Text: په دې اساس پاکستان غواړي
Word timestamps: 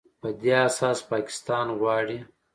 په 0.21 0.29
دې 0.41 0.51
اساس 0.69 0.99
پاکستان 1.11 1.67
غواړي 1.79 2.19